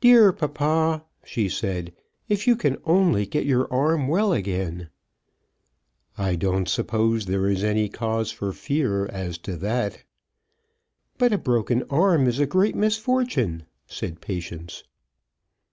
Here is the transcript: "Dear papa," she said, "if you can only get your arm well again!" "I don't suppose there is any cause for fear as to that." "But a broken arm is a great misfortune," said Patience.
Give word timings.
"Dear 0.00 0.32
papa," 0.32 1.04
she 1.22 1.48
said, 1.48 1.92
"if 2.28 2.48
you 2.48 2.56
can 2.56 2.78
only 2.84 3.24
get 3.24 3.46
your 3.46 3.72
arm 3.72 4.08
well 4.08 4.32
again!" 4.32 4.88
"I 6.18 6.34
don't 6.34 6.68
suppose 6.68 7.24
there 7.26 7.46
is 7.48 7.62
any 7.62 7.88
cause 7.88 8.32
for 8.32 8.52
fear 8.52 9.06
as 9.06 9.38
to 9.46 9.56
that." 9.58 10.02
"But 11.18 11.32
a 11.32 11.38
broken 11.38 11.84
arm 11.88 12.26
is 12.26 12.40
a 12.40 12.46
great 12.46 12.74
misfortune," 12.74 13.62
said 13.86 14.20
Patience. 14.20 14.82